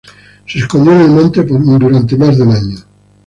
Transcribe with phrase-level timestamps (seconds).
[0.47, 2.77] Se escondió en el monte por más de un año.